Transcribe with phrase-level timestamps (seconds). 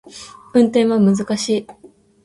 [0.55, 1.67] 運転は難しい